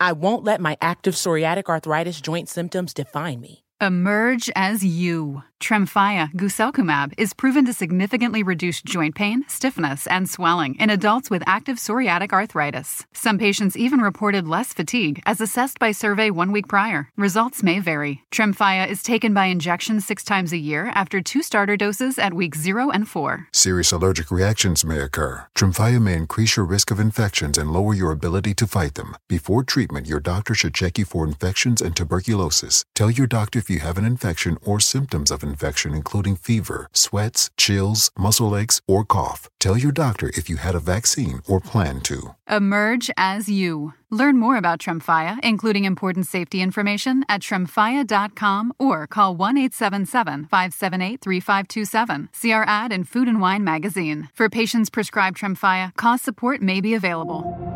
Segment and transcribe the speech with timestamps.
[0.00, 3.65] I won't let my active psoriatic arthritis joint symptoms define me.
[3.78, 5.42] Emerge as you.
[5.60, 11.42] Tremfya guselkumab is proven to significantly reduce joint pain, stiffness, and swelling in adults with
[11.46, 13.06] active psoriatic arthritis.
[13.14, 17.08] Some patients even reported less fatigue as assessed by survey one week prior.
[17.16, 18.22] Results may vary.
[18.30, 22.54] Tremfya is taken by injection six times a year after two starter doses at week
[22.54, 23.48] 0 and 4.
[23.52, 25.46] Serious allergic reactions may occur.
[25.56, 29.16] Tremfya may increase your risk of infections and lower your ability to fight them.
[29.26, 32.84] Before treatment, your doctor should check you for infections and tuberculosis.
[32.94, 37.50] Tell your doctor if you have an infection or symptoms of infection, including fever, sweats,
[37.56, 39.50] chills, muscle aches, or cough.
[39.58, 42.36] Tell your doctor if you had a vaccine or plan to.
[42.48, 43.92] Emerge as you.
[44.08, 51.20] Learn more about Tremfya, including important safety information, at tremfya.com or call 1 877 578
[51.20, 52.28] 3527.
[52.32, 54.28] See our ad in Food and Wine magazine.
[54.32, 57.75] For patients prescribed Tremfya, cost support may be available.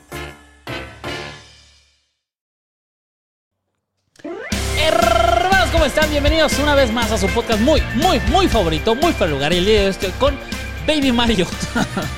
[6.11, 9.53] Bienvenidos una vez más a su podcast muy, muy, muy favorito, muy para lugar.
[9.53, 10.37] Y el día de hoy estoy con
[10.85, 11.47] Baby Mario.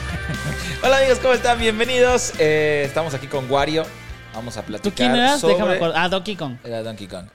[0.84, 1.60] Hola amigos, ¿cómo están?
[1.60, 2.34] Bienvenidos.
[2.40, 3.86] Eh, estamos aquí con Wario.
[4.34, 5.40] Vamos a platicar ¿Tú quién eras?
[5.40, 5.54] sobre...
[5.54, 6.04] Déjame acordar.
[6.04, 6.58] Ah, Donkey Kong.
[6.64, 7.28] Era Donkey Kong.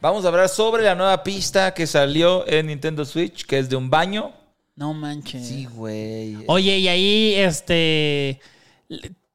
[0.00, 3.76] Vamos a hablar sobre la nueva pista que salió en Nintendo Switch, que es de
[3.76, 4.32] un baño.
[4.74, 5.46] No manches.
[5.46, 6.38] Sí, güey.
[6.46, 8.40] Oye, y ahí, este.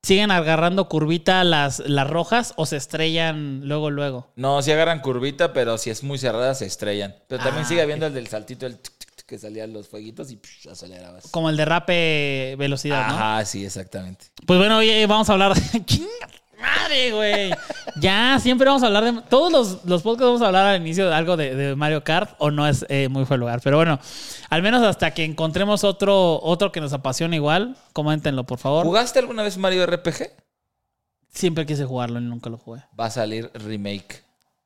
[0.04, 4.32] ¿Siguen agarrando curvita las, las rojas o se estrellan luego, luego?
[4.36, 7.16] No, si agarran curvita, pero si es muy cerrada se estrellan.
[7.28, 9.88] Pero también Ah, sigue habiendo el del saltito, el tic, tic, tic, que salían los
[9.88, 11.28] fueguitos y psh, acelerabas.
[11.30, 13.14] Como el derrape velocidad, ¿no?
[13.14, 14.26] Ajá, sí, exactamente.
[14.48, 15.86] Pues bueno, hoy vamos a hablar de.
[15.86, 16.08] ¡Chinga
[16.62, 17.52] ¡Madre, güey!
[17.98, 19.22] Ya, siempre vamos a hablar de.
[19.24, 22.36] Todos los, los podcasts vamos a hablar al inicio de algo de, de Mario Kart,
[22.38, 23.60] o no es eh, muy fue lugar.
[23.64, 24.00] Pero bueno,
[24.50, 28.86] al menos hasta que encontremos otro, otro que nos apasione igual, coméntenlo, por favor.
[28.86, 30.30] ¿Jugaste alguna vez Mario RPG?
[31.30, 32.82] Siempre quise jugarlo y nunca lo jugué.
[33.00, 34.24] Va a salir remake.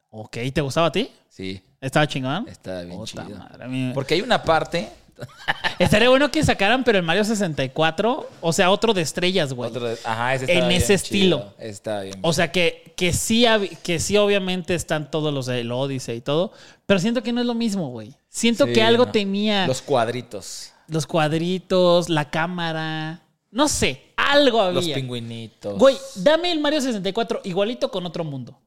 [0.09, 1.11] Ok, ¿te gustaba a ti?
[1.29, 2.47] Sí, ¿Estaba chingón?
[2.47, 3.37] está bien Puta chido.
[3.37, 4.89] madre, a mí- Porque hay una parte.
[5.79, 9.69] Estaría bueno que sacaran, pero el Mario 64, o sea, otro de estrellas, güey.
[9.69, 11.37] otro de- ajá, ese En bien ese estilo.
[11.37, 11.53] chido.
[11.59, 12.19] Está bien.
[12.21, 13.45] O sea, que, que, sí,
[13.83, 16.51] que sí, obviamente están todos los del Odyssey y todo,
[16.85, 18.13] pero siento que no es lo mismo, güey.
[18.29, 19.11] Siento Sí, que algo no.
[19.11, 19.81] tenía Los los...
[19.81, 20.71] cuadritos,
[21.07, 23.21] cuadritos, la cámara,
[23.51, 24.73] no sé, algo había.
[24.81, 25.77] los pingüinitos.
[25.79, 28.59] Güey, dame el Mario 64 igualito con otro mundo,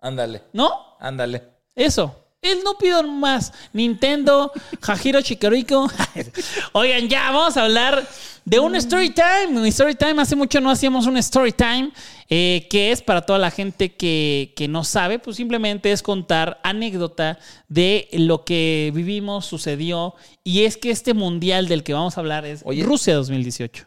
[0.00, 0.70] Ándale, ¿no?
[1.00, 1.42] ándale.
[1.74, 2.14] Eso.
[2.42, 3.52] Él no pido más.
[3.72, 4.52] Nintendo,
[4.82, 5.90] Hajiro Chikariko.
[6.72, 8.06] Oigan, ya vamos a hablar
[8.44, 9.58] de un story time.
[9.58, 10.20] Un story time.
[10.22, 11.90] Hace mucho no hacíamos un story time.
[12.28, 16.60] eh, que es para toda la gente que, que no sabe, pues simplemente es contar
[16.62, 17.38] anécdota
[17.68, 20.14] de lo que vivimos, sucedió.
[20.44, 22.82] Y es que este mundial del que vamos a hablar es Oye.
[22.82, 23.86] Rusia 2018.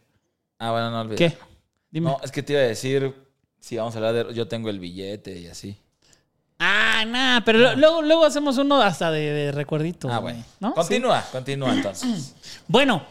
[0.60, 1.34] Ah, bueno, no olvides.
[1.34, 1.38] ¿Qué?
[1.92, 2.10] Dime.
[2.12, 3.14] No, es que te iba a decir
[3.60, 5.78] si vamos a hablar de yo tengo el billete y así.
[6.60, 10.10] Ah, nada, pero lo- luego, luego hacemos uno hasta de, de recuerdito.
[10.12, 10.46] Ah, güey, bueno.
[10.60, 10.70] ¿no?
[10.70, 10.76] Sí.
[10.76, 12.34] Continúa, continúa entonces.
[12.68, 13.02] Bueno,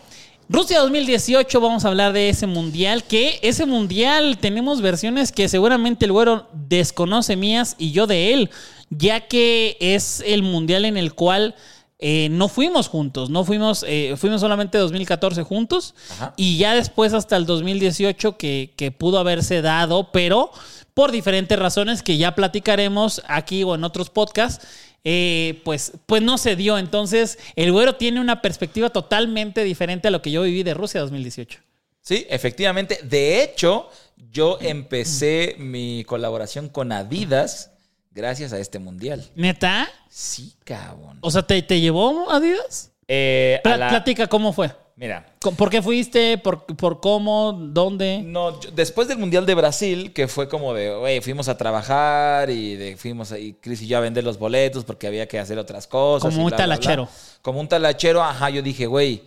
[0.49, 6.05] Rusia 2018, vamos a hablar de ese mundial, que ese mundial tenemos versiones que seguramente
[6.05, 8.51] el güero desconoce mías y yo de él,
[8.91, 11.55] ya que es el mundial en el cual
[11.99, 16.35] eh, no fuimos juntos, no fuimos, eh, fuimos solamente 2014 juntos Ajá.
[16.37, 20.53] y ya después hasta el 2018 que, que pudo haberse dado, pero
[20.95, 24.67] por diferentes razones que ya platicaremos aquí o en otros podcasts,
[25.05, 26.77] eh, pues, pues no se dio.
[26.77, 31.01] Entonces, el güero tiene una perspectiva totalmente diferente a lo que yo viví de Rusia
[31.01, 31.61] 2018.
[32.01, 32.99] Sí, efectivamente.
[33.05, 33.91] De hecho,
[34.33, 37.71] yo empecé mi colaboración con Adidas
[38.19, 39.25] gracias a este mundial.
[39.35, 39.89] ¿Neta?
[40.11, 41.17] Sí, cabrón.
[41.23, 42.93] O sea, ¿te, te llevó Adidas?
[43.07, 44.71] Eh, a Pla- la- Platica cómo fue.
[44.97, 45.25] Mira,
[45.57, 46.39] ¿Por qué fuiste?
[46.39, 47.53] ¿Por, por cómo?
[47.53, 48.21] ¿Dónde?
[48.25, 52.51] No, yo- después del Mundial de Brasil, que fue como de, güey, fuimos a trabajar
[52.51, 55.57] y de, fuimos ahí, Chris y yo a vender los boletos porque había que hacer
[55.57, 56.29] otras cosas.
[56.35, 56.75] Como un bla, bla, bla.
[56.77, 57.09] talachero.
[57.43, 59.23] Como un talachero, ajá, yo dije, güey,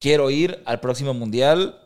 [0.00, 1.78] quiero ir al próximo Mundial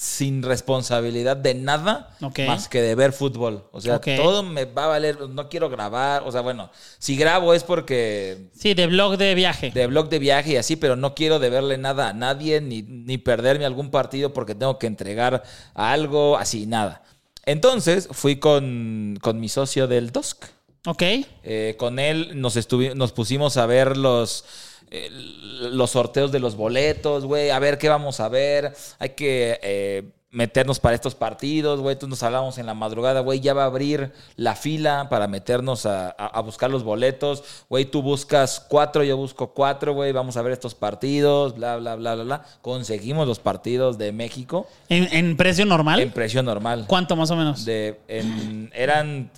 [0.00, 2.16] sin responsabilidad de nada
[2.46, 3.64] más que de ver fútbol.
[3.70, 7.52] O sea, todo me va a valer, no quiero grabar, o sea, bueno, si grabo
[7.52, 9.70] es porque Sí, de blog de viaje.
[9.72, 13.18] de blog de viaje y así, pero no quiero deberle nada a nadie ni, ni
[13.18, 15.42] perderme algún partido porque tengo que entregar
[15.74, 17.02] algo, así, nada.
[17.44, 20.46] Entonces fui con, con mi socio del DOSC.
[20.86, 21.02] Ok.
[21.42, 22.56] Eh, con él nos,
[22.94, 24.46] nos pusimos a ver los,
[24.90, 28.74] eh, los sorteos de los boletos, güey, a ver qué vamos a ver.
[28.98, 31.94] Hay que eh, meternos para estos partidos, güey.
[31.94, 35.86] Entonces nos hablamos en la madrugada, güey, ya va a abrir la fila para meternos
[35.86, 37.42] a, a- a buscar los boletos.
[37.68, 41.96] Güey, tú buscas cuatro, yo busco cuatro, güey, vamos a ver estos partidos, bla, bla,
[41.96, 42.44] bla, bla, bla.
[42.62, 45.98] Conseguimos los partidos de México ¿En, en precio normal?
[46.00, 46.84] en precio normal.
[46.86, 47.64] ¿Cuánto más o menos?
[47.64, 49.30] De, en- eran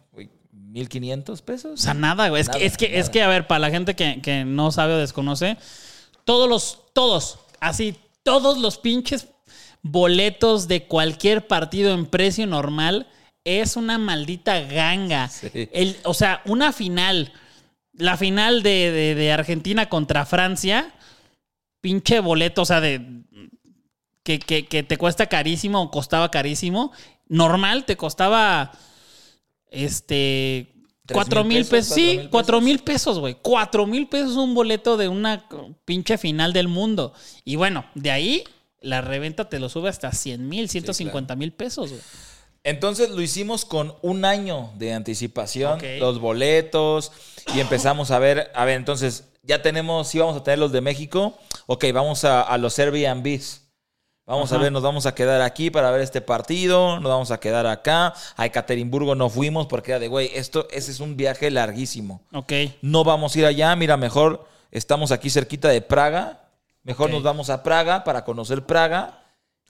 [0.72, 1.72] 1.500 pesos.
[1.72, 2.40] O sea, nada, güey.
[2.40, 4.70] Es Nada, que, es que, es que, a ver, para la gente que, que no
[4.72, 5.56] sabe o desconoce,
[6.24, 9.28] todos los, todos, así, todos los pinches
[9.82, 13.08] boletos de cualquier partido en precio normal
[13.44, 15.28] es una maldita ganga.
[15.28, 15.68] Sí.
[15.72, 17.32] El, o sea, una final,
[17.92, 20.92] la final de, de- de Argentina contra Francia,
[21.80, 23.04] pinche boleto, o sea, de
[24.22, 26.92] que, que- que te cuesta carísimo o costaba carísimo.
[27.26, 28.70] Normal te costaba
[29.72, 30.68] este
[31.04, 31.70] ¿Tres cuatro mil pesos?
[31.70, 31.94] pesos.
[31.94, 33.18] Sí, ¿Cuatro mil pesos?
[33.18, 33.36] güey.
[33.42, 35.48] Cuatro mil pesos un boleto de una
[35.84, 37.12] pinche final del mundo.
[37.44, 38.44] Y bueno, de ahí
[38.80, 42.02] la reventa te lo sube hasta 100 mil, 150 mil pesos, güey.
[42.64, 47.10] Entonces lo hicimos con un año de anticipación, los boletos,
[47.56, 50.80] y empezamos a ver, a ver, entonces ya tenemos, sí vamos a tener los de
[50.80, 51.36] México,
[51.66, 53.62] ok, vamos a, a los Airbnbs.
[54.24, 57.40] Vamos a ver, nos vamos a quedar aquí para ver este partido, nos vamos a
[57.40, 58.14] quedar acá.
[58.36, 62.22] A Ekaterimburgo no fuimos porque era de, güey, esto, ese es un viaje larguísimo.
[62.32, 62.52] Ok.
[62.82, 66.40] No vamos a ir allá, mira, mejor estamos aquí cerquita de Praga,
[66.84, 69.18] mejor nos vamos a Praga para conocer Praga.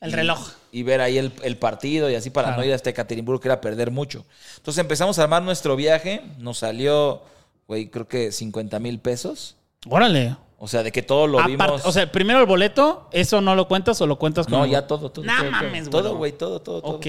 [0.03, 0.51] El y- reloj.
[0.71, 2.61] Y ver ahí el, el partido y así para Claro.
[2.63, 4.25] no ir hasta Ekaterimburgo, que era perder mucho.
[4.59, 7.23] Entonces empezamos a armar nuestro viaje, nos salió,
[7.69, 9.57] güey, creo que 50 mil pesos.
[9.89, 10.37] Órale.
[10.65, 11.85] O sea, de que todo lo vimos.
[11.85, 14.87] o sea, primero el boleto, ¿eso no lo cuentas o lo cuentas como no, ya
[14.87, 15.25] todo, todo.
[15.25, 15.91] No mames, güey.
[15.91, 16.93] Todo, güey, todo, todo, todo.
[16.99, 17.07] Ok.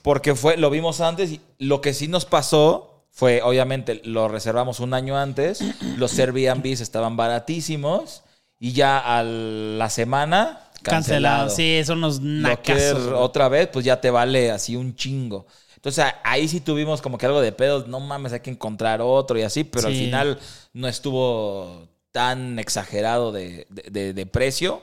[0.00, 4.80] Porque fue, lo vimos antes y lo que sí nos pasó fue, obviamente, lo reservamos
[4.80, 5.60] un año antes,
[5.98, 8.22] los Airbnbs estaban baratísimos
[8.58, 11.48] y ya a la semana Cancelado.
[11.48, 11.50] cancelado.
[11.50, 13.08] Sí, son unos Lo quieres nacazos.
[13.10, 13.22] güey.
[13.22, 15.46] otra vez, pues ya te vale así un chingo.
[15.76, 19.02] Entonces a- ahí sí tuvimos como que algo de pedos, no mames, hay que encontrar
[19.02, 20.38] otro y así, pero al final
[20.72, 24.82] no estuvo tan exagerado de, de- de- de precio.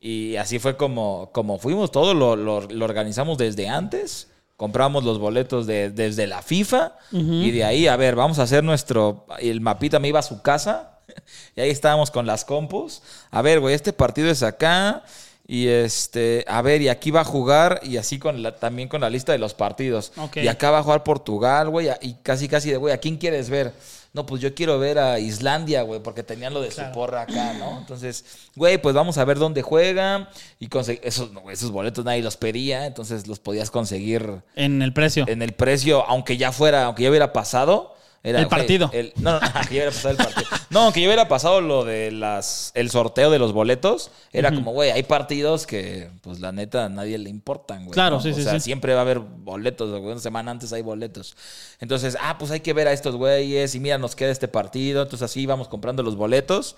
[0.00, 4.28] Y así fue como, como fuimos, todo lo, lo- lo organizamos desde antes.
[4.56, 8.62] Compramos los boletos de- desde la FIFA y de ahí, a ver, vamos a hacer
[8.64, 9.26] nuestro...
[9.40, 10.98] El mapita me iba a su casa
[11.56, 13.02] y ahí estábamos con las compus.
[13.30, 15.04] A ver, güey, este partido es acá.
[15.50, 19.00] Y este, a ver, y aquí va a jugar, y así con la, también con
[19.00, 20.12] la lista de los partidos.
[20.34, 23.48] Y acá va a jugar Portugal, güey, y casi casi de, güey, ¿a quién quieres
[23.48, 23.72] ver?
[24.12, 27.54] No, pues yo quiero ver a Islandia, güey, porque tenían lo de su porra acá,
[27.54, 27.78] ¿no?
[27.78, 30.28] Entonces, güey, pues vamos a ver dónde juegan.
[30.60, 30.68] Y
[31.02, 35.24] esos, esos boletos nadie los pedía, entonces los podías conseguir En el precio.
[35.28, 37.94] en el precio, aunque ya fuera, aunque ya hubiera pasado.
[38.22, 38.90] Era, El partido.
[38.92, 40.46] el- no, no, ya hubiera pasado el partido.
[40.70, 44.72] No, aunque ya hubiera pasado lo de las el sorteo de los boletos, era como,
[44.72, 47.92] güey, hay partidos que, pues la neta, a nadie le importan, güey.
[47.94, 48.22] Claro, ¿no?
[48.22, 48.60] sí, o sí, sea, sí.
[48.60, 51.36] siempre va a haber boletos, güey, una semana antes hay boletos.
[51.80, 55.02] Entonces, ah, pues hay que ver a estos güeyes y mira, nos queda este partido.
[55.02, 56.76] Entonces así íbamos comprando los boletos.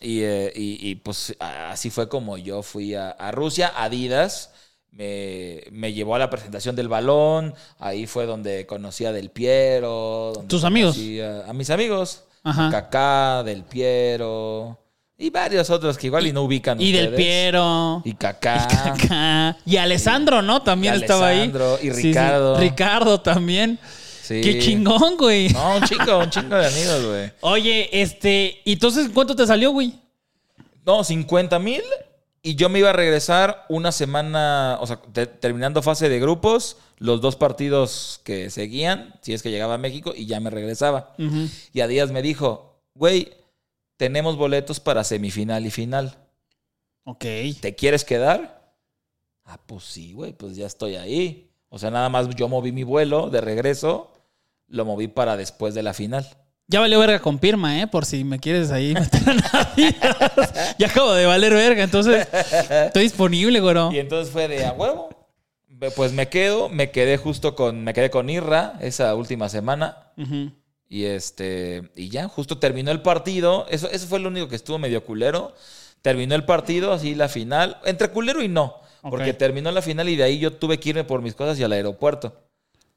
[0.00, 3.72] Y, eh, y- y, pues así fue como yo fui a, a Rusia.
[3.76, 4.50] Adidas
[4.90, 7.54] me, me llevó a la presentación del balón.
[7.78, 10.32] Ahí fue donde conocí a Del Piero.
[10.48, 10.98] ¿Tus amigos?
[11.22, 12.24] A, a mis amigos.
[12.44, 12.70] Ajá.
[12.70, 14.78] Kaká, Del Piero.
[15.16, 17.14] Y varios otros que igual y, no ubican Y del.
[17.14, 18.02] Piero.
[18.04, 18.68] Y Kaká.
[18.98, 19.56] Kaká.
[19.64, 20.62] Y Alessandro, ¿no?
[20.62, 21.40] También Y estaba ahí.
[21.42, 22.02] Alessandro, y Sí, sí.
[22.08, 22.58] Ricardo.
[22.58, 23.78] Ricardo también.
[24.22, 24.40] Sí.
[24.40, 25.48] Qué chingón, güey.
[25.50, 27.32] No, un chingo, un chingo de amigos, güey.
[27.40, 29.94] Oye, este, ¿y entonces cuánto te salió, güey?
[30.84, 31.82] No, 50 mil.
[32.42, 36.76] Y yo me iba a regresar una semana, o sea, te- terminando fase de grupos,
[37.04, 41.14] los dos partidos que seguían, si es que llegaba a México, y ya me regresaba.
[41.74, 43.34] Y a Díaz me dijo, güey,
[43.98, 46.16] tenemos boletos para semifinal y final.
[47.04, 47.26] Ok.
[47.60, 48.72] ¿Te quieres quedar?
[49.44, 51.50] Ah, pues sí, güey, pues ya estoy ahí.
[51.68, 54.10] O sea, nada más yo moví mi vuelo de regreso,
[54.66, 56.26] lo moví para después de la final.
[56.68, 57.86] Ya valió verga con Pirma, ¿eh?
[57.86, 59.74] Por si me quieres ahí meter a
[60.78, 62.26] ya acabo de valer verga, entonces
[62.86, 63.92] estoy disponible, güero.
[63.92, 65.10] Y entonces fue de a huevo.
[65.96, 70.12] Pues me quedo, me quedé justo con, me quedé con Irra esa última semana.
[70.88, 73.66] Y este, y ya, justo terminó el partido.
[73.68, 75.54] Eso, eso fue lo único que estuvo medio culero.
[76.02, 77.78] Terminó el partido, así la final.
[77.84, 78.76] Entre culero y no.
[79.02, 81.64] Porque terminó la final y de ahí yo tuve que irme por mis cosas y
[81.64, 82.28] al aeropuerto.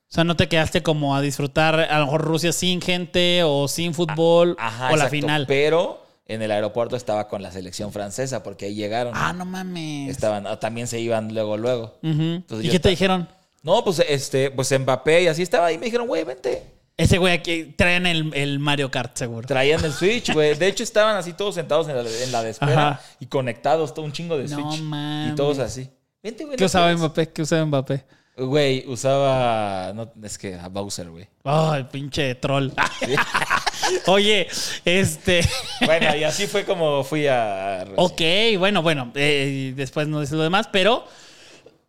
[0.09, 3.67] O sea, no te quedaste como a disfrutar a lo mejor Rusia sin gente o
[3.67, 5.11] sin fútbol Ajá, o la exacto.
[5.11, 5.45] final.
[5.47, 9.13] Pero en el aeropuerto estaba con la selección francesa porque ahí llegaron.
[9.15, 10.09] Ah, no mames.
[10.09, 11.97] Estaban, ah, también se iban luego, luego.
[12.03, 13.27] Entonces ¿Y qué te dijeron?
[13.63, 15.71] No, pues este, pues Mbappé y así estaba.
[15.71, 16.63] Y me dijeron, güey, vente.
[16.95, 19.47] Ese güey aquí traen el, el Mario Kart, seguro.
[19.47, 20.55] Traían el Switch, güey.
[20.55, 23.01] De hecho, estaban así todos sentados en la, en la de espera Ajá.
[23.19, 24.81] y conectados, todo un chingo de No Switch.
[24.81, 25.33] mames.
[25.33, 25.89] Y todos así.
[26.23, 26.57] Vente, güey.
[26.57, 26.99] ¿Qué usaba puedes.
[26.99, 27.29] Mbappé?
[27.29, 28.05] ¿Qué usaba Mbappé?
[28.37, 29.93] Güey, usaba.
[29.93, 31.27] No, es que a Bowser, güey.
[31.43, 32.69] Oh, el pinche troll.
[34.07, 34.47] Oye,
[34.85, 35.41] este.
[35.85, 37.85] Bueno, y así fue como fui a.
[37.95, 38.21] Ok,
[38.57, 39.11] bueno, bueno.
[39.15, 41.05] eh, después no dice lo demás, pero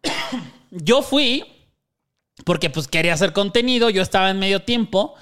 [0.70, 1.44] yo fui
[2.44, 3.90] porque pues quería hacer contenido.
[3.90, 5.14] Yo estaba en medio tiempo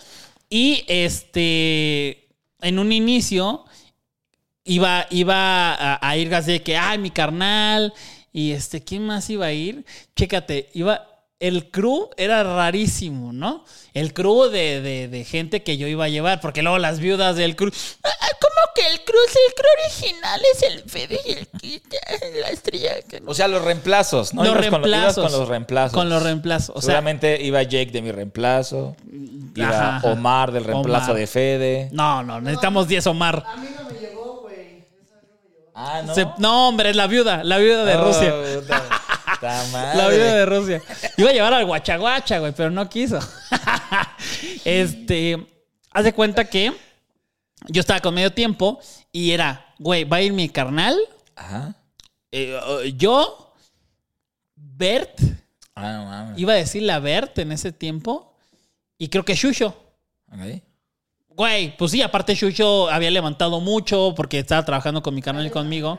[0.50, 2.28] y este.
[2.62, 3.64] En un inicio
[4.64, 7.92] iba, iba a, a ir así de que, ay, mi carnal.
[8.33, 9.85] Y este, ¿quién más iba a ir?
[10.14, 11.06] Chécate, iba.
[11.38, 13.62] El crew era rarísimo, ¿no?
[13.92, 17.36] El crew de, de- de gente que yo iba a llevar, porque luego las viudas
[17.36, 17.70] del crew.
[18.02, 18.08] "Ah,
[18.40, 19.20] ¿Cómo que el crew?
[19.20, 21.84] El crew original es el Fede y el Kit,
[22.40, 23.02] la estrella.
[23.06, 23.30] que no".
[23.30, 24.44] O sea, los reemplazos, ¿no?
[24.44, 25.18] los Ibas con, reemplazos.
[25.18, 25.92] ibas con los reemplazos.
[25.92, 26.70] Con los reemplazos.
[26.70, 28.96] O sea, Seguramente iba Jake de mi reemplazo.
[29.54, 30.12] Iba Ajá, ajá.
[30.12, 31.16] Omar del reemplazo Omar.
[31.20, 31.88] de Fede.
[31.92, 33.44] no, no, necesitamos 10 Omar.
[35.78, 36.14] Ah, no.
[36.14, 38.34] Se- no, hombre, es la viuda, la viuda de Oh, Rusia.
[38.62, 38.95] puta
[39.72, 39.96] madre.
[39.98, 40.82] La viuda de Rusia.
[41.16, 43.18] Iba a llevar al guachaguacha, güey, pero no quiso.
[44.64, 45.46] este,
[45.90, 46.72] haz de cuenta que
[47.68, 48.78] yo estaba con medio tiempo
[49.12, 50.96] y era, güey, va a ir mi carnal,
[51.34, 51.74] Ajá.
[52.32, 53.54] eh, yo,
[54.54, 55.20] Bert,
[55.74, 56.38] Ah, no mames.
[56.38, 58.34] iba a decirle a Bert en ese tiempo,
[58.98, 59.68] y creo que Shusho.
[60.32, 60.62] Ok.
[61.28, 65.50] Güey, pues sí, aparte Shusho había levantado mucho porque estaba trabajando con mi canal y
[65.50, 65.98] conmigo.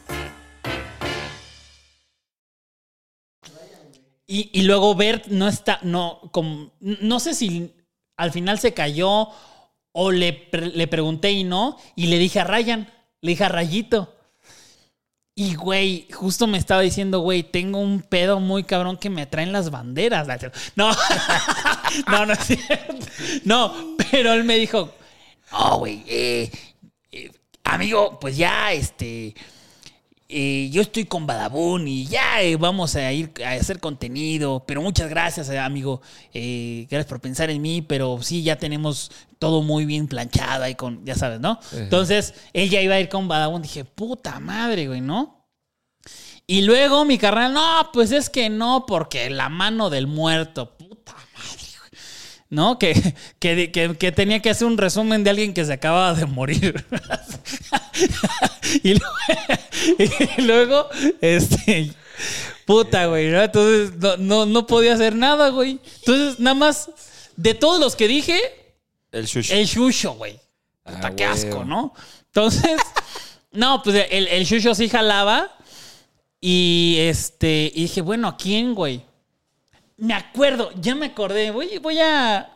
[4.33, 7.73] Y, luego Bert no está, no, como, no sé si
[8.15, 9.27] al final se cayó
[9.91, 14.15] o le, le pregunté y no, y le dije a Ryan, le dije a Rayito.
[15.35, 19.51] Y güey, justo me estaba diciendo, güey, tengo un pedo muy cabrón que me traen
[19.51, 20.25] las banderas.
[20.77, 20.91] No,
[22.07, 23.05] no, no es cierto.
[23.43, 24.93] No, pero él me dijo,
[25.51, 26.49] oh, güey, eh,
[27.11, 27.31] eh,
[27.65, 29.35] amigo, pues ya, este,
[30.31, 34.81] eh, yo estoy con Badabun y ya eh, vamos a ir a hacer contenido, pero
[34.81, 36.01] muchas gracias, eh, amigo.
[36.33, 40.75] Eh, gracias por pensar en mí, pero sí, ya tenemos todo muy bien planchado y
[40.75, 41.59] con, ya sabes, ¿no?
[41.73, 43.61] Entonces, él ya iba a ir con Badabun.
[43.61, 45.47] Dije, puta madre, güey, ¿no?
[46.47, 50.75] Y luego mi carnal, no, pues es que no, porque la mano del muerto.
[52.51, 52.77] ¿No?
[52.77, 52.93] Que,
[53.39, 56.85] que, que- que tenía que hacer un resumen de alguien que se acababa de morir.
[58.83, 59.15] y, luego,
[60.37, 60.89] y luego,
[61.21, 61.93] este,
[62.65, 63.41] puta, güey, ¿no?
[63.41, 65.79] Entonces no, no, no podía hacer nada, güey.
[65.99, 66.89] Entonces, nada más,
[67.37, 68.39] de todos los que dije,
[69.13, 69.51] El shush.
[69.51, 70.39] el shusho, güey.
[70.83, 71.63] Puta, Ah, qué asco.
[71.63, 71.93] ¿no?
[72.27, 72.77] Entonces,
[73.53, 75.55] no, pues el, el shusho sí jalaba.
[76.43, 79.05] Y este, y dije, bueno, ¿a quién, güey?
[80.01, 81.51] Me acuerdo, ya me acordé.
[81.51, 82.49] Voy, voy a.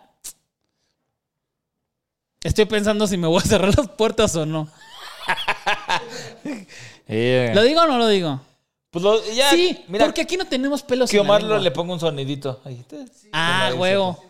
[2.41, 4.67] Estoy pensando si me voy a cerrar las puertas o no.
[7.07, 8.41] ¿Lo digo o no lo digo?
[8.89, 11.69] Pues lo- ya, sí, mira, porque aquí no tenemos pelos que en la Omar le
[11.71, 12.61] ponga un sonidito.
[12.65, 12.83] Ahí.
[13.31, 14.23] Ah, huevo.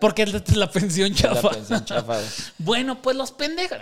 [0.00, 1.50] Porque es la pensión se- la chafa.
[1.50, 2.18] pensión chafa.
[2.58, 3.78] Bueno, pues los pendejos.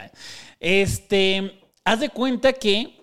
[0.61, 3.01] Este, haz de cuenta que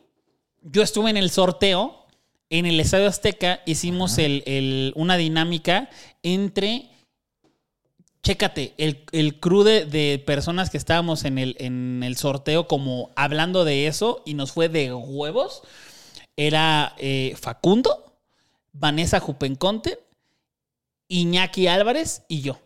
[0.63, 2.04] yo estuve en el sorteo
[2.49, 3.61] en el Estadio Azteca.
[3.65, 5.89] Hicimos el, el- una dinámica
[6.23, 6.89] entre.
[8.23, 13.11] Chécate, el, el crew de, de personas que estábamos en el, en el sorteo, como
[13.15, 15.61] hablando de eso, y nos fue de huevos.
[16.35, 18.17] Era eh, Facundo,
[18.73, 19.99] Vanessa Jupenconte,
[21.07, 22.59] Iñaki Álvarez y yo.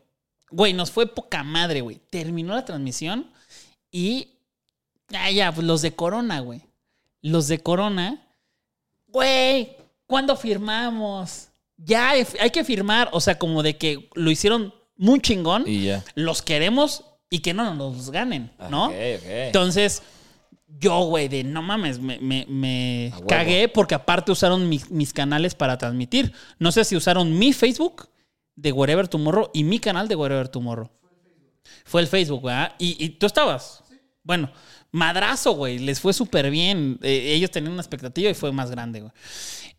[0.49, 1.99] Güey, nos fue poca madre, güey.
[2.09, 3.29] Terminó la transmisión
[3.91, 4.29] y.
[5.13, 6.61] Ah, ya, pues los de Corona, güey.
[7.21, 8.25] Los de Corona.
[9.11, 9.75] Güey,
[10.05, 11.49] ¿cuándo firmamos?
[11.77, 13.09] Ya hay que firmar.
[13.11, 15.63] O sea, como de que lo hicieron muy chingón.
[15.67, 16.03] Y ya.
[16.15, 18.85] Los queremos y que no nos los ganen, ¿no?
[18.87, 19.23] Ok, ok.
[19.25, 20.01] Entonces,
[20.79, 26.33] yo, güey, de no mames, me, cagué porque aparte usaron mi- mis canales para transmitir.
[26.59, 28.09] No sé si usaron mi Facebook
[28.55, 30.89] de Wherever Tomorrow y mi canal de Wherever Tomorrow.
[31.85, 32.73] Fue el Facebook, ¿verdad?
[32.77, 33.83] Y, y tú estabas.
[34.23, 34.51] Bueno,
[34.91, 35.79] madrazo, güey.
[35.79, 36.99] Les fue súper bien.
[37.01, 39.11] Eh, ellos tenían una expectativa y fue más grande, güey.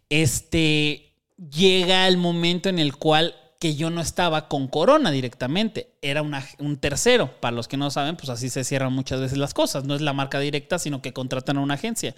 [0.08, 1.06] Este.
[1.36, 6.76] Llega el momento en el cual que yo no estaba con Corona directamente, era un
[6.78, 7.38] tercero.
[7.40, 9.84] Para los que no saben, pues así se cierran muchas veces las cosas.
[9.84, 12.14] No es la marca directa, sino que contratan a una agencia.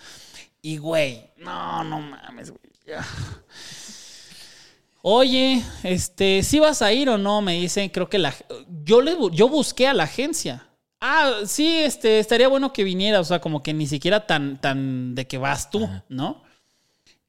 [0.63, 2.63] Y güey, no, no mames, güey.
[5.03, 7.43] Oye, este, si vas a ir o no?
[7.43, 8.33] Me dicen, creo que la
[8.85, 10.69] yo le yo busqué a la agencia.
[11.05, 15.15] Ah, sí, este, estaría bueno que viniera, o sea, como que ni siquiera tan tan
[15.17, 16.43] de que vas tú, ¿no?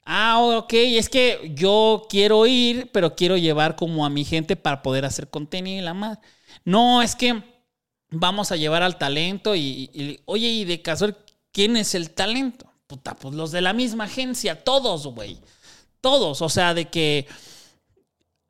[0.05, 4.81] Ah, ok, es que yo quiero ir, pero quiero llevar como a mi gente para
[4.83, 6.19] poder hacer contenido y la madre.
[6.65, 7.43] No, es que
[8.11, 11.17] vamos a llevar al talento y, y- oye, y de casual,
[11.51, 12.67] ¿quién es el talento?
[12.87, 15.39] Puta, pues los de la misma agencia, todos, güey.
[16.01, 17.27] Todos, o sea, de que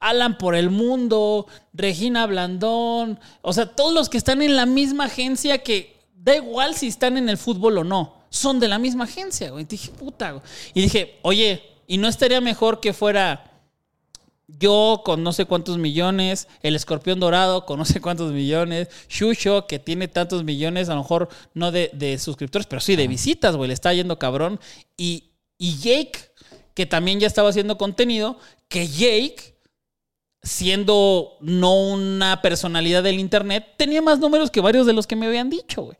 [0.03, 5.05] Alan por el mundo, Regina Blandón, o sea, todos los que están en la misma
[5.05, 9.05] agencia que da igual si están en el fútbol o no, son de la misma
[9.05, 9.65] agencia, güey.
[9.65, 10.43] Dije, puta, güey.
[10.73, 13.53] Y dije, oye, ¿y no estaría mejor que fuera
[14.59, 19.67] yo con no sé cuántos millones, el escorpión dorado con no sé cuántos millones, Shusho
[19.67, 23.55] que tiene tantos millones, a lo mejor no de, de suscriptores, pero sí de visitas,
[23.55, 24.59] güey, le está yendo cabrón.
[24.97, 26.19] Y, y Jake,
[26.73, 29.52] que también ya estaba haciendo contenido, que Jake,
[30.43, 35.25] siendo no una personalidad del internet, tenía más números que varios de los que me
[35.27, 35.97] habían dicho, güey.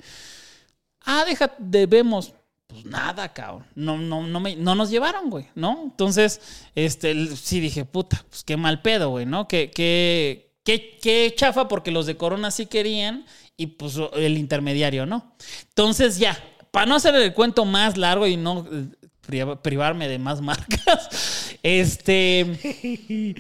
[1.06, 2.34] Ah, deja, debemos.
[2.68, 3.66] Pues nada, cabrón.
[3.76, 5.82] No, no, no, me, no nos llevaron, güey, ¿no?
[5.84, 6.42] Entonces,
[6.76, 9.48] este, sí dije, puta, pues qué mal pedo, güey, ¿no?
[9.48, 13.26] Qué, qué, qué, qué chafa porque los de Corona sí querían
[13.58, 15.36] y pues el intermediario, ¿no?
[15.70, 16.38] Entonces ya,
[16.72, 18.86] para no hacer el cuento más largo y no eh,
[19.28, 22.60] priva- privarme de más marcas, este,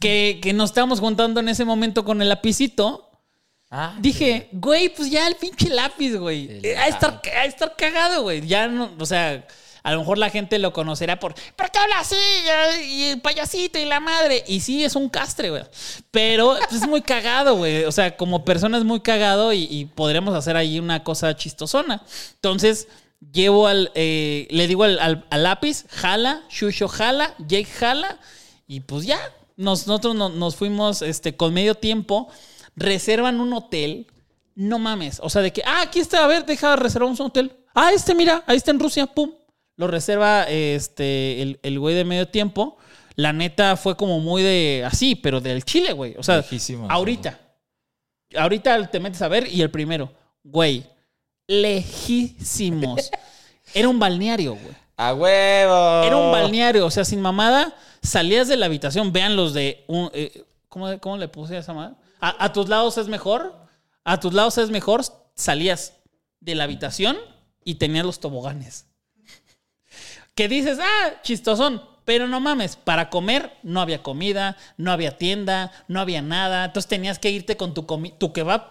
[0.00, 3.10] que, que nos estábamos juntando en ese momento con el lapicito.
[3.70, 6.48] Ah, Dije, güey, pues ya el pinche lápiz, güey.
[6.48, 8.46] El de estar, de estar cagado, güey.
[8.46, 9.46] Ya no, o sea,
[9.82, 12.16] a lo mejor la gente lo conocerá por, ¿por qué habla así?
[12.84, 14.44] Y el payasito y la madre.
[14.46, 15.64] Y sí, es un castre, güey.
[16.10, 17.84] Pero pues, es muy cagado, güey.
[17.84, 22.02] O sea, como persona es muy cagado y, y podríamos hacer ahí una cosa chistosona.
[22.36, 22.88] Entonces,
[23.20, 28.18] llevo al, eh, le digo al, al- al lápiz, jala, Shusho jala, Jake jala.
[28.66, 29.18] Y pues ya,
[29.56, 32.28] nos- nosotros no- nos fuimos este, con medio tiempo
[32.76, 34.06] reservan un hotel.
[34.54, 35.20] No mames.
[35.22, 37.52] O sea, de que, ah, aquí está, a ver, deja reservamos un hotel.
[37.74, 39.32] Ah, este, mira, ahí está en Rusia, pum.
[39.76, 42.76] Lo reserva este, el, el güey de medio tiempo.
[43.14, 46.14] La neta fue como muy de así, pero del Chile, güey.
[46.18, 46.44] O sea,
[46.88, 47.38] ahorita.
[48.36, 50.12] Ahorita te metes a ver y el primero,
[50.44, 50.84] güey,
[51.48, 53.10] lejísimos.
[53.74, 54.76] Era un balneario, güey.
[54.96, 56.02] ¡A huevo!
[56.04, 60.10] Era un balneario, o sea, sin mamada, salías de la habitación, vean los de un,
[60.12, 61.94] eh, ¿cómo, cómo le puse a esa madre?
[62.20, 63.54] A, a tus lados es mejor,
[64.04, 65.02] a tus lados es mejor,
[65.34, 65.94] salías
[66.40, 67.16] de la habitación
[67.64, 68.86] y tenías los toboganes.
[70.34, 75.70] Que dices, ah, chistosón, pero no mames, para comer no había comida, no había tienda,
[75.88, 78.62] no había nada, entonces tenías que irte con tu comi tu kebab,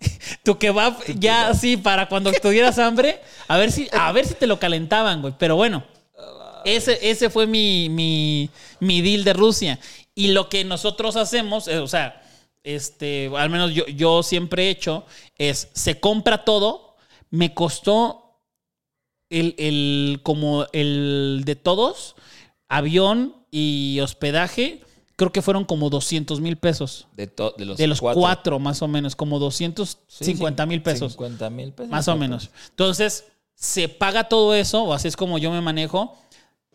[0.42, 4.48] tu kebab ya así para cuando tuvieras hambre, a ver si, a ver si te
[4.48, 5.84] lo calentaban, güey, pero bueno.
[6.64, 8.50] Ese, ese fue mi, mi,
[8.80, 9.78] mi deal de Rusia.
[10.16, 12.20] Y lo que nosotros hacemos, eh, o sea,
[12.64, 15.06] este, al menos yo, yo siempre he hecho,
[15.38, 16.96] es se compra todo.
[17.30, 18.36] Me costó
[19.30, 22.16] el, el- como el de todos,
[22.70, 24.80] avión y hospedaje,
[25.16, 27.06] creo que fueron como 200 mil pesos.
[27.16, 28.58] De, to- de los, De los cuatro.
[28.58, 31.12] más o menos, como 250 mil pesos.
[31.12, 31.90] 50 mil pesos.
[31.90, 32.50] Más o menos.
[32.70, 36.16] Entonces, se paga todo eso, o así es como yo me manejo.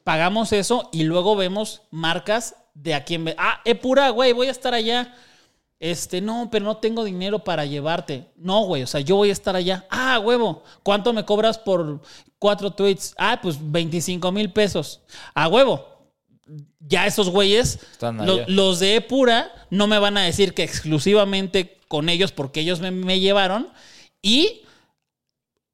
[0.03, 3.35] Pagamos eso y luego vemos marcas de a quién ve.
[3.39, 5.15] Ah, Epura, güey, voy a estar allá.
[5.79, 8.31] Este, no, pero no tengo dinero para llevarte.
[8.37, 9.85] No, güey, o sea, yo voy a estar allá.
[9.89, 12.01] Ah, huevo, ¿cuánto me cobras por
[12.39, 13.13] cuatro tweets?
[13.17, 15.01] Ah, pues 25 mil pesos.
[15.33, 15.85] A huevo.
[16.79, 17.79] Ya esos güeyes,
[18.25, 22.79] lo- los de Epura, no me van a decir que exclusivamente con ellos porque ellos
[22.79, 23.69] me, me llevaron.
[24.21, 24.61] Y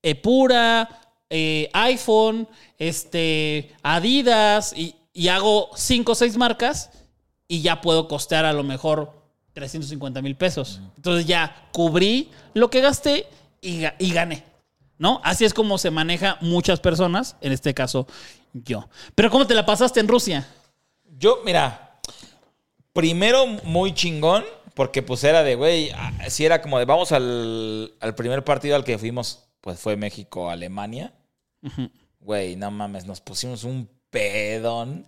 [0.01, 0.89] Epura,
[1.29, 2.47] eh, iPhone,
[2.79, 6.89] este, Adidas, y, y hago cinco o seis marcas
[7.47, 9.20] y ya puedo costear a lo mejor
[9.53, 10.81] 350 mil pesos.
[10.95, 13.27] Entonces ya cubrí lo que gasté
[13.61, 14.43] y, ga- y gané.
[14.97, 15.19] ¿No?
[15.23, 18.05] Así es como se maneja muchas personas, en este caso
[18.53, 18.87] yo.
[19.15, 20.47] Pero ¿cómo te la pasaste en Rusia?
[21.17, 21.99] Yo, mira,
[22.93, 24.43] primero muy chingón,
[24.75, 28.75] porque pues era de, güey, ah, sí era como de, vamos al, al primer partido
[28.75, 31.13] al que fuimos, pues fue México-Alemania.
[32.19, 35.05] Güey, no mames, nos pusimos un pedón.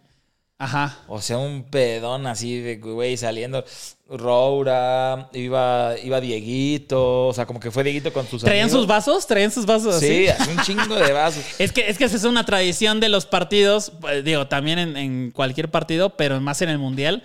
[0.64, 0.98] Ajá.
[1.08, 3.64] O sea, un pedón así de, güey, saliendo.
[4.10, 9.26] Roura, iba, iba Dieguito, o sea, como que fue Dieguito con sus ¿Traían sus vasos?
[9.26, 10.08] ¿Traían sus vasos así?
[10.08, 11.44] Sí, así un chingo de vasos.
[11.60, 14.98] Es que, es que esa es una tradición de los partidos, eh, digo, también en,
[14.98, 17.24] en cualquier partido, pero más en el Mundial.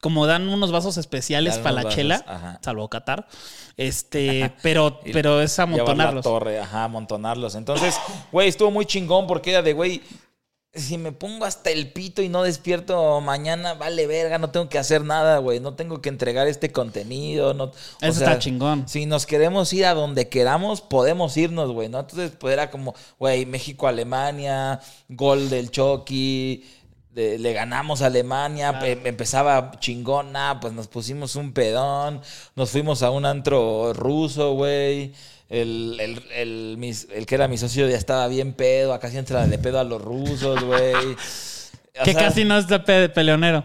[0.00, 2.60] como dan unos vasos especiales Dan para la vasos, chela, ajá.
[2.62, 3.26] salvo Qatar.
[3.78, 6.22] Este, pero, pero es Llevar la amontonarlos.
[6.24, 7.54] torre, ajá, amontonarlos.
[7.54, 7.96] Entonces,
[8.30, 10.02] güey, estuvo muy chingón porque era de, güey,
[10.76, 14.78] si me pongo hasta el pito y no despierto mañana, vale verga, no tengo que
[14.78, 15.58] hacer nada, güey.
[15.60, 17.54] No tengo que entregar este contenido.
[17.54, 18.88] No, o Eso sea, está chingón.
[18.88, 22.00] Si nos queremos ir a donde queramos, podemos irnos, güey, ¿no?
[22.00, 26.64] Entonces, pues era como, güey, México-Alemania, gol del Chucky,
[27.10, 32.20] de- le ganamos a Alemania, pe- empezaba chingona, pues nos pusimos un pedón,
[32.54, 35.12] nos fuimos a un antro ruso, güey.
[35.48, 39.16] El, el, el, mis- el que era mi socio ya estaba bien pedo, acá sí
[39.18, 40.94] entra de pedo a los rusos, güey.
[42.04, 43.64] Que sea, casi no es de pe- peleonero.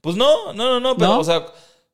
[0.00, 1.18] Pues no, no, no, no, pero, ¿No?
[1.18, 1.44] o sea,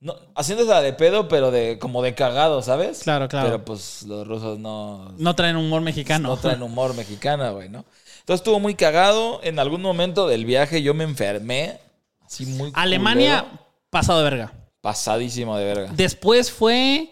[0.00, 3.00] no, haciéndose de pedo, pero de como de cagado, ¿sabes?
[3.02, 3.46] Claro, claro.
[3.46, 6.28] Pero pues los rusos no, No traen humor mexicano.
[6.28, 7.86] no traen humor mexicana, güey, ¿no?
[8.20, 9.40] Entonces estuvo muy cagado.
[9.42, 11.78] En algún momento del viaje yo me enfermé.
[12.26, 13.58] Así muy Alemania, culero.
[13.88, 14.52] pasado de verga.
[14.82, 15.90] Pasadísimo de verga.
[15.94, 17.10] Después fue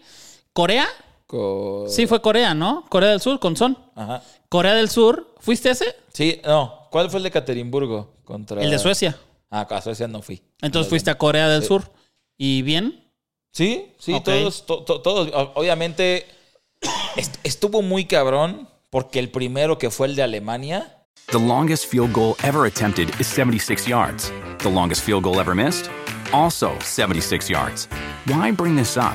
[0.52, 0.86] Corea.
[1.35, 2.85] Co- Sí, fue Corea, ¿no?
[2.88, 3.77] Corea del Sur, con Son.
[3.97, 4.23] Ajá.
[4.49, 5.35] Corea del Sur.
[5.40, 5.97] ¿Fuiste ese?
[6.12, 6.87] Sí, no.
[6.90, 8.14] ¿Cuál fue el de Caterimburgo?
[8.25, 8.62] Contra...
[8.62, 9.18] El de Suecia.
[9.51, 10.40] Ah, a Suecia no fui.
[10.62, 11.68] Entonces fuiste a Corea del Sí.
[11.68, 11.90] Sur.
[12.38, 13.11] ¿Y bien?
[13.53, 14.25] Sí, sí, Ok.
[14.25, 15.31] todos, to- to- todos.
[15.55, 16.27] Obviamente
[17.16, 20.90] est- estuvo muy cabrón porque el primero que fue el de Alemania,
[21.33, 24.31] The longest field goal ever attempted is 76 yards.
[24.59, 25.87] The longest field goal ever missed?
[26.33, 27.88] Also 76 yards.
[28.27, 29.14] Why bring this up?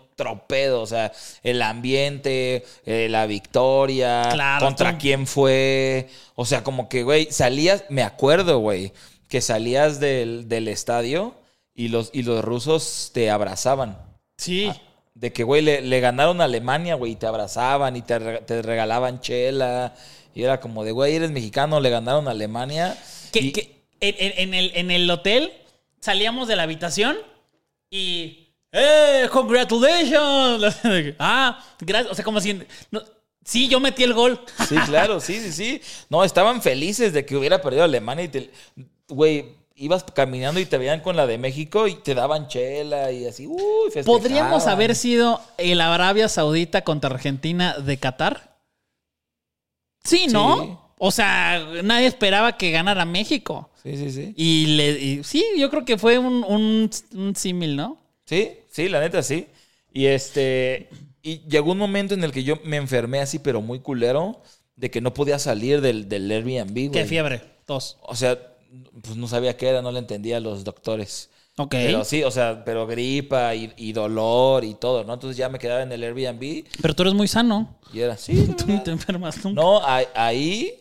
[0.21, 0.81] otro pedo.
[0.81, 1.11] O sea,
[1.43, 6.07] el ambiente, eh, la victoria, Claro, contra tú- quién fue.
[6.35, 8.93] O sea, como que, güey, salías, me acuerdo, güey,
[9.27, 11.35] que salías del, del estadio
[11.73, 13.97] y los, y los rusos te abrazaban.
[14.37, 14.71] Sí.
[15.13, 18.61] De que, güey, le, le ganaron a Alemania, güey, y te abrazaban y te, te
[18.61, 19.93] regalaban chela.
[20.33, 22.97] Y era como de, güey, eres mexicano, le ganaron a Alemania.
[23.31, 25.51] Que, y- que en, en- en el, en el hotel
[25.99, 27.17] salíamos de la habitación
[27.89, 28.50] y.
[28.71, 29.27] ¡Eh!
[29.31, 30.75] ¡Congratulations!
[31.19, 32.11] ah, gracias.
[32.11, 32.59] O sea, como si.
[32.91, 33.01] no-
[33.43, 34.39] sí, yo metí el gol.
[34.69, 35.81] Sí, claro, sí, sí, sí.
[36.09, 38.51] No, estaban felices de que hubiera perdido Alemania y te.
[39.09, 43.25] Güey, ibas caminando y te veían con la de México y te daban chela y
[43.25, 43.57] así, uy,
[43.91, 44.21] festejaban.
[44.21, 48.57] ¿Podríamos haber sido el Arabia Saudita contra Argentina de Qatar?
[50.03, 50.63] Sí, ¿no?
[50.63, 50.77] Sí.
[50.97, 53.69] O sea, nadie esperaba que ganara México.
[53.81, 54.33] Sí, sí, sí.
[54.37, 57.97] Y, le, y sí, yo creo que fue un, un, un símil, ¿no?
[58.25, 59.47] Sí, sí, la neta sí.
[59.93, 60.89] Y este.
[61.21, 64.41] Y llegó un momento en el que yo me enfermé así, pero muy culero,
[64.75, 66.89] de que no podía salir del, del Airbnb, güey.
[66.91, 67.41] Qué fiebre.
[67.67, 67.97] Dos.
[68.01, 68.39] O sea,
[69.03, 71.29] pues no sabía qué era, no le entendía a los doctores.
[71.57, 71.71] Ok.
[71.71, 75.13] Pero sí, o sea, pero gripa y, y dolor y todo, ¿no?
[75.13, 77.77] Entonces ya me quedaba en el Airbnb Pero tú eres muy sano.
[77.93, 78.47] y era así.
[78.57, 79.61] Tú ni te enfermas nunca.
[79.61, 80.73] No, ahí-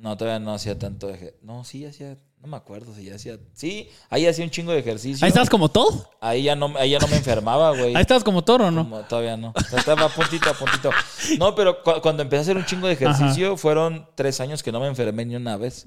[0.00, 2.16] No, todavía no hacía tanto eje- No, sí hacía.
[2.40, 3.38] No me acuerdo si ya hacía.
[3.52, 5.22] Sí, ahí hacía un chingo de ejercicio.
[5.24, 6.08] Ahí estabas como todo.
[6.22, 7.94] Ahí ya no, ahí ya no me enfermaba, güey.
[7.94, 8.84] Ahí estabas como toro, ¿no?
[8.84, 9.52] Como todavía no.
[9.54, 10.90] O sea, Estaba puntito a puntito.
[11.38, 14.72] No, pero cu- cuando empecé a hacer un chingo de ejercicio, fueron tres años que
[14.72, 15.84] no me enfermé ni una vez.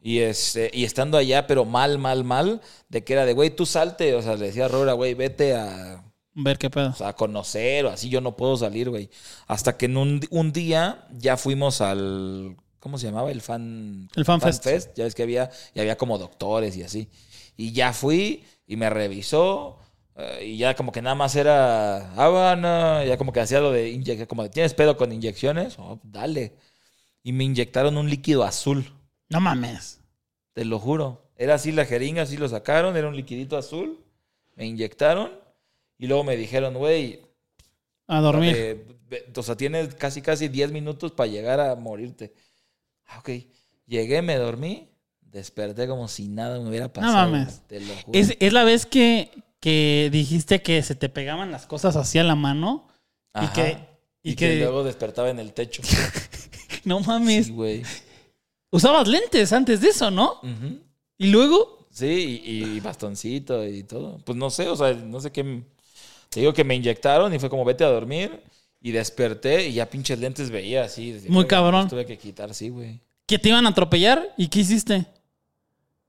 [0.00, 3.66] Y este, y estando allá, pero mal, mal, mal, de que era de, güey, tú
[3.66, 4.14] salte.
[4.14, 6.02] O sea, le decía a Robert, güey, vete a,
[6.34, 6.90] Ver qué pedo.
[6.90, 9.10] o sea, a conocer o así, yo no puedo salir, güey.
[9.48, 13.30] Hasta que en un, un día ya fuimos al, ¿cómo se llamaba?
[13.30, 14.08] El fan...
[14.16, 14.90] El Fan Fest.
[14.96, 17.08] Ya ves que había, y había como doctores y así.
[17.56, 19.78] Y ya fui y me revisó
[20.16, 23.88] eh, y ya como que nada más era Habana, ya como que hacía lo de
[23.90, 26.54] inyectar, como tienes pedo con inyecciones, oh, dale.
[27.22, 28.92] Y me inyectaron un líquido azul,
[29.28, 30.00] No mames.
[30.54, 31.30] te lo juro.
[31.36, 34.04] Era así la jeringa, así lo sacaron, era un liquidito azul,
[34.56, 35.30] me inyectaron
[35.98, 37.20] y luego me dijeron, güey,
[38.08, 38.54] A dormir.
[38.56, 38.86] eh,
[39.36, 42.32] o sea, tienes casi, casi 10 minutos para llegar a morirte.
[43.08, 43.30] Ah, ok.
[43.86, 44.88] Llegué, me dormí,
[45.22, 47.30] desperté como si nada me hubiera pasado.
[47.30, 47.62] mames.
[47.66, 48.18] Te lo juro.
[48.18, 52.24] Es, es la vez que, que dijiste que se te pegaban las cosas así a
[52.24, 52.86] la mano
[53.34, 53.52] y Ajá.
[53.52, 53.78] que,
[54.22, 55.82] y Y, que, que- luego despertaba en el techo.
[56.84, 57.46] no mames.
[57.46, 57.82] Sí, güey.
[58.70, 60.40] Usabas lentes antes de eso, ¿no?
[61.16, 64.18] Y luego, Sí, y, y bastoncito y todo.
[64.24, 65.62] Pues no sé, o sea, no sé qué.
[66.28, 68.42] Te digo que me inyectaron y fue como vete a dormir.
[68.80, 71.20] Y desperté y ya pinches lentes veía así.
[71.28, 71.80] Muy "Oiga, cabrón.
[71.82, 73.00] los Tuve que quitar, sí, güey.
[73.26, 75.06] que te iban a atropellar y ¿qué hiciste?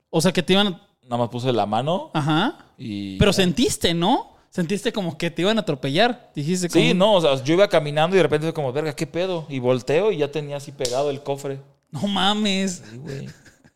[0.09, 0.87] O sea, que te iban a...
[1.03, 2.65] Nada más puse la mano Ajá.
[2.77, 3.17] y.
[3.17, 4.35] Pero sentiste, ¿no?
[4.51, 6.31] Sentiste como que te iban a atropellar.
[6.35, 8.95] Dijiste Sí, como- no, o sea, yo iba caminando y de repente fue como, verga,
[8.95, 9.47] ¿qué pedo?
[9.49, 11.59] Y volteo y ya tenía así pegado el cofre.
[11.91, 12.83] No mames.
[12.91, 13.27] Sí, güey.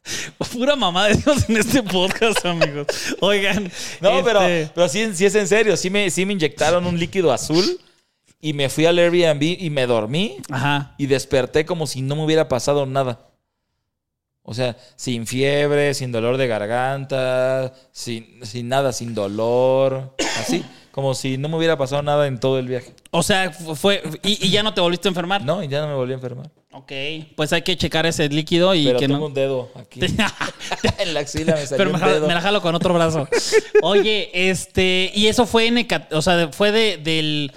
[0.53, 2.85] Pura mamá de Dios en este podcast, amigos.
[3.21, 3.71] Oigan.
[4.01, 4.39] No, este, pero,
[4.75, 5.75] pero sí, sí es en serio.
[5.77, 7.79] Sí me, sí me inyectaron un líquido azul
[8.43, 10.93] y me fui al Airbnb y me dormí Ajá.
[10.97, 13.29] y desperté como si no me hubiera pasado nada.
[14.45, 20.13] O sea, sin fiebre, sin dolor de garganta, sin, sin nada, sin dolor.
[20.41, 22.93] Así, como si no me hubiera pasado nada en todo el viaje.
[23.11, 24.03] O sea, fu- fue.
[24.21, 25.45] Y, y ya no te volviste a enfermar.
[25.45, 26.51] No, y ya no me volví a enfermar.
[26.73, 26.91] Ok.
[27.37, 29.27] Pues hay que checar ese líquido y Pero que tengo no.
[29.27, 30.01] un dedo aquí.
[30.99, 32.27] en la axila me salió Pero me, un jalo- dedo.
[32.27, 33.29] me la jalo con otro brazo.
[33.81, 35.09] Oye, este.
[35.15, 35.87] Y eso fue en.
[36.11, 37.53] O sea, fue de, del.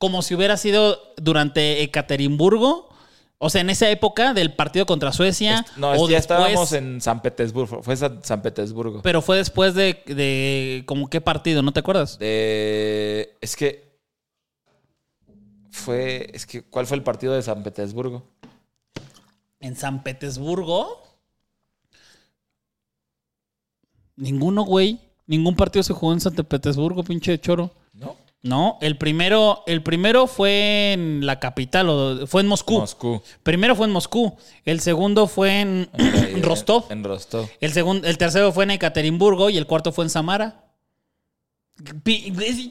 [0.00, 2.88] Como si hubiera sido durante Ekaterimburgo.
[3.36, 5.66] O sea, en esa época del partido contra Suecia.
[5.76, 7.82] No, o ya después, estábamos en San Petersburgo.
[7.82, 9.02] Fue San, Petersburgo.
[9.02, 10.84] Pero fue después de, de.
[10.86, 11.60] ¿Como qué partido?
[11.60, 12.18] ¿No te acuerdas?
[12.18, 13.98] De- es que.
[15.70, 16.30] Fue.
[16.32, 16.62] Es que.
[16.62, 18.26] ¿Cuál fue el partido de San Petersburgo?
[19.60, 21.02] En San Petersburgo.
[24.16, 24.98] Ninguno, güey.
[25.26, 27.70] Ningún partido se jugó en San Petersburgo, pinche choro.
[28.42, 28.78] ¿No?
[28.80, 32.78] El primero, el primero fue en la capital, o fue en Moscú.
[32.78, 33.22] Moscú.
[33.42, 34.34] Primero fue en Moscú.
[34.64, 35.90] El segundo fue en
[36.42, 36.86] Rostov.
[36.90, 37.48] En Rostov.
[37.60, 40.64] El, segundo, el tercero fue en Ekaterimburgo y el cuarto fue en Samara.
[42.02, 42.70] Pinche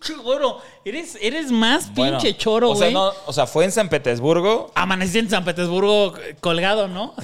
[0.00, 0.58] choro.
[0.84, 2.94] Eres, eres más Bueno, pinche choro, o sea, güey.
[2.94, 4.70] no, o sea, fue en San Petersburgo.
[4.74, 7.14] Amanecí en San Petersburgo colgado, ¿no?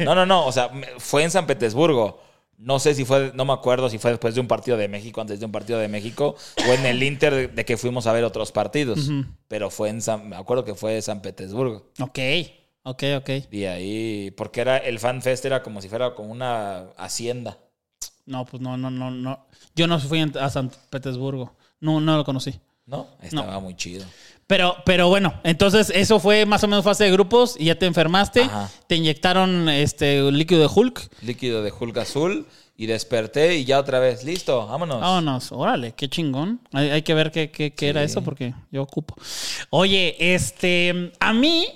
[0.00, 0.46] No, no, no.
[0.46, 2.20] O sea, fue en San Petersburgo.
[2.64, 5.20] No sé si fue, no me acuerdo si fue después de un partido de México,
[5.20, 6.34] antes de un partido de México,
[6.66, 9.10] o en el Inter de, que fuimos a ver otros partidos.
[9.48, 11.90] Pero fue en San, me acuerdo que fue San Petersburgo.
[12.00, 12.18] Ok,
[12.84, 13.30] ok, ok.
[13.50, 17.58] Y ahí, porque era, el Fan Fest era como si fuera como una hacienda.
[18.24, 19.46] No, pues no, no, no, no.
[19.76, 21.54] Yo no fui a San Petersburgo.
[21.80, 22.58] No, no lo conocí.
[22.86, 23.08] ¿No?
[23.20, 24.06] Estaba muy chido.
[24.46, 27.86] Pero, pero bueno, entonces eso fue más o menos fase de grupos y ya te
[27.86, 28.42] enfermaste.
[28.42, 28.70] Ajá.
[28.86, 31.08] Te inyectaron este líquido de Hulk.
[31.22, 32.46] Líquido de Hulk azul.
[32.76, 34.24] Y desperté y ya otra vez.
[34.24, 35.00] Listo, vámonos.
[35.00, 36.60] Vámonos, órale, qué chingón.
[36.72, 39.14] Hay, hay que ver qué, qué- qué era eso porque yo ocupo.
[39.70, 41.68] Oye, este, a mí,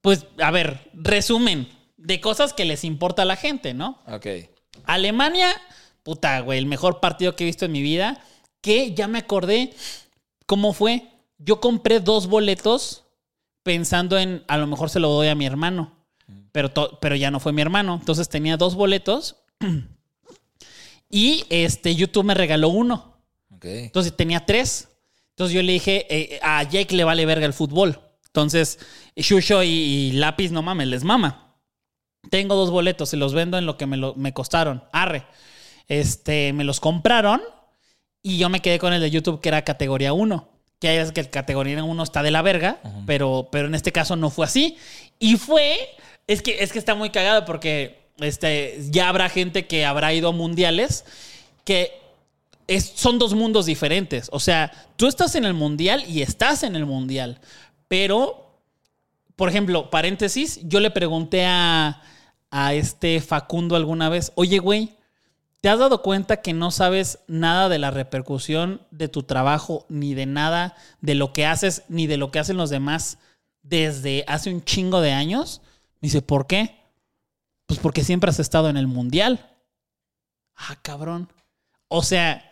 [0.00, 3.98] pues, a ver, resumen de cosas que les importa a la gente, ¿no?
[4.06, 4.26] Ok.
[4.84, 5.48] Alemania,
[6.04, 8.22] puta, güey, el mejor partido que he visto en mi vida.
[8.60, 9.72] Que ya me acordé
[10.46, 11.02] cómo fue.
[11.38, 13.04] Yo compré dos boletos
[13.62, 15.92] pensando en a lo mejor se lo doy a mi hermano.
[16.52, 17.96] Pero, to- pero ya no fue mi hermano.
[18.00, 19.36] Entonces tenía dos boletos.
[21.08, 23.18] Y este YouTube me regaló uno.
[23.84, 24.88] Entonces tenía tres.
[25.30, 28.00] Entonces yo le dije, eh, a Jake le vale verga el fútbol.
[28.26, 28.78] Entonces,
[29.14, 31.54] Shusho y, y Lápiz, no mames, les mama.
[32.30, 34.82] Tengo dos boletos y los vendo en lo que me, lo- me costaron.
[34.92, 35.26] Arre.
[35.88, 37.40] Este, me los compraron
[38.22, 40.48] y yo me quedé con el de YouTube que era categoría 1.
[40.78, 43.92] Que hay veces que el categoría 1 está de la verga, pero, pero en este
[43.92, 44.76] caso no fue así.
[45.18, 45.76] Y fue,
[46.26, 50.28] es que, es que está muy cagado porque este, ya habrá gente que habrá ido
[50.28, 51.04] a mundiales
[51.64, 51.92] que
[52.66, 54.28] es- son dos mundos diferentes.
[54.32, 57.40] O sea, tú estás en el mundial y estás en el mundial.
[57.88, 58.50] Pero,
[59.36, 62.02] por ejemplo, paréntesis, yo le pregunté a,
[62.50, 64.90] a este Facundo alguna vez, oye, güey,
[65.66, 70.14] ¿te has dado cuenta que no sabes nada de la repercusión de tu trabajo, ni
[70.14, 73.18] de nada de lo que haces, ni de lo que hacen los demás
[73.64, 75.62] desde hace un chingo de años?
[76.00, 76.84] Me dice, ¿por qué?
[77.66, 79.56] Pues porque siempre has estado en el mundial.
[80.54, 81.32] Ah, cabrón.
[81.88, 82.48] O sea,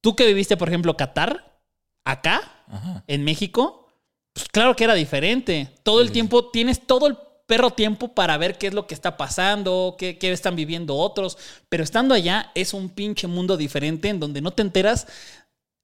[0.00, 1.56] tú que viviste, por ejemplo, Qatar,
[2.04, 3.04] acá, Ajá.
[3.06, 3.86] en México,
[4.32, 5.72] pues claro que era diferente.
[5.84, 7.16] Todo el tiempo, tienes todo el
[7.50, 11.36] perro tiempo para ver qué es lo que está pasando, qué, qué están viviendo otros.
[11.68, 15.08] Pero estando allá es un pinche mundo diferente en donde no te enteras.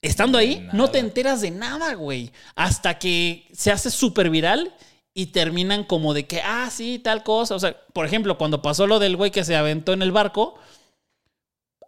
[0.01, 2.31] Estando ahí, no te enteras de nada, güey.
[2.55, 4.77] Hasta que se hace súper viral
[5.13, 7.57] y terminan como de que, ah, sí, tal cosa.
[7.57, 10.55] O sea, por ejemplo, cuando pasó lo del güey que se aventó en el barco,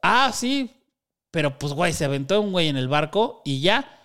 [0.02, 0.72] ah, sí,
[1.30, 3.97] pero pues, güey, se aventó un güey en el barco y ya.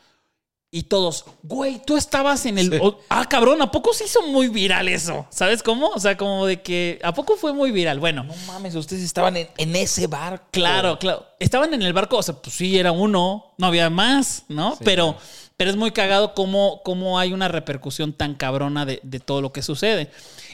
[0.76, 2.72] Y todos, güey, tú estabas en el.
[2.72, 2.80] Sí.
[3.10, 5.28] ah, cabrón, ¿a poco se hizo muy viral eso?
[5.30, 5.90] ¿Sabes cómo?
[5.90, 7.00] O sea, como de que.
[7.04, 8.00] ¿A poco fue muy viral?
[8.00, 10.48] Bueno, No mames, ustedes estaban en, en ese barco.
[10.50, 11.28] claro, claro.
[11.40, 14.72] Estaban en el barco, o sea, pues sí, era uno, no había más, ¿no?
[14.76, 14.82] Sí.
[14.84, 15.16] Pero,
[15.58, 19.54] pero es muy cagado cómo, cómo hay una repercusión tan cabrona de, de todo lo
[19.54, 20.10] que sucede.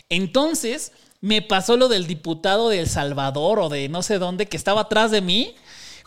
[0.09, 4.57] Entonces, me pasó lo del diputado de El Salvador o de no sé dónde, que
[4.57, 5.55] estaba atrás de mí,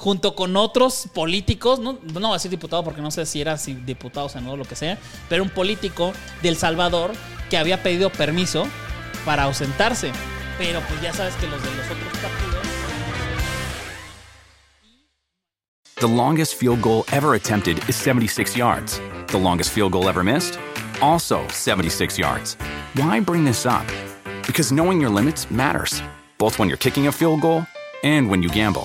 [0.02, 4.28] junto con otros políticos, no, no voy diputado porque no sé si era diputado o
[4.28, 6.12] senador lo que sea, pero un político
[6.42, 7.12] de El Salvador
[7.48, 8.66] que había pedido permiso
[9.24, 10.10] para ausentarse.
[10.58, 12.62] Pero pues ya sabes que los de los otros partidos...
[16.00, 19.00] The longest field goal ever attempted is 76 yards.
[19.28, 20.58] The longest field goal ever missed?
[21.00, 22.56] Also 76 yards.
[22.96, 23.86] Why bring this up?
[24.48, 26.02] Because knowing your limits matters,
[26.38, 27.64] both when you're kicking a field goal
[28.02, 28.84] and when you gamble.